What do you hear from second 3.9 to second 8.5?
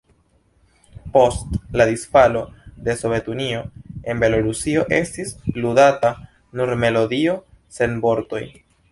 en Belorusio estis ludata nur melodio, sen vortoj.